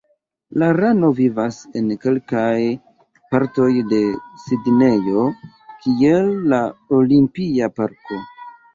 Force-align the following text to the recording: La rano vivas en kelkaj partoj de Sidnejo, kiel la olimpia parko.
La 0.61 0.69
rano 0.77 1.11
vivas 1.19 1.59
en 1.81 1.91
kelkaj 2.05 2.55
partoj 3.35 3.69
de 3.93 4.01
Sidnejo, 4.47 5.29
kiel 5.87 6.37
la 6.57 6.65
olimpia 7.03 7.75
parko. 7.81 8.25